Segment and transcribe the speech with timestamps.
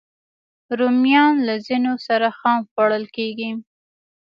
[0.79, 3.51] رومیان له ځینو سره خام خوړل کېږي